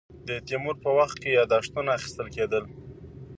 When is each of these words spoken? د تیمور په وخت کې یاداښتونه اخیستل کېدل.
د 0.27 0.29
تیمور 0.47 0.75
په 0.83 0.89
وخت 0.97 1.17
کې 1.21 1.29
یاداښتونه 1.39 1.89
اخیستل 1.97 2.27
کېدل. 2.35 2.63